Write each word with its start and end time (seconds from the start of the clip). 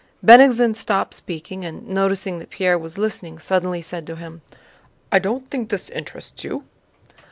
Bennigsen 0.25 0.73
stopped 0.75 1.13
speaking 1.13 1.63
and, 1.63 1.87
noticing 1.87 2.39
that 2.39 2.49
Pierre 2.49 2.75
was 2.75 2.97
listening, 2.97 3.37
suddenly 3.37 3.83
said 3.83 4.07
to 4.07 4.15
him: 4.15 4.41
"I 5.11 5.19
don't 5.19 5.47
think 5.51 5.69
this 5.69 5.91
interests 5.91 6.43
you?" 6.43 6.63